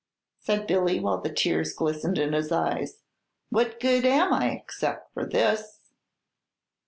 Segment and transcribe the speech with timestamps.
[0.39, 3.03] said Billy, while the tears glistened in his eyes.
[3.51, 5.91] "What good am I, except for this?"